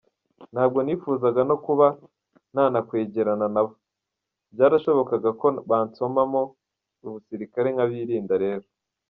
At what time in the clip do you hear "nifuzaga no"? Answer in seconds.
0.81-1.57